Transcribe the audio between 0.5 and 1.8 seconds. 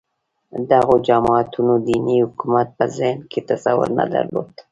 دغو جماعتونو